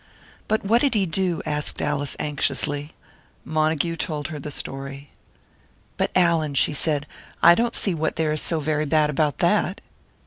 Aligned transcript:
"But 0.47 0.65
what 0.65 0.81
did 0.81 0.95
he 0.95 1.05
do?" 1.05 1.43
asked 1.45 1.79
Alice, 1.79 2.15
anxiously. 2.19 2.93
Montague 3.45 3.97
told 3.97 4.29
her 4.29 4.39
the 4.39 4.49
story. 4.49 5.11
"But, 5.95 6.09
Allan," 6.15 6.55
she 6.55 6.73
said, 6.73 7.05
"I 7.43 7.53
don't 7.53 7.75
see 7.75 7.93
what 7.93 8.15
there 8.15 8.31
is 8.31 8.41
so 8.41 8.59
very 8.59 8.85
bad 8.85 9.11
about 9.11 9.37
that. 9.45 9.79